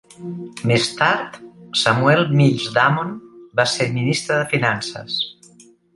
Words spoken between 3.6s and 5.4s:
va ser ministre de finances.